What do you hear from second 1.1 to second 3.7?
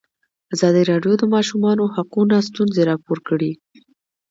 د د ماشومانو حقونه ستونزې راپور کړي.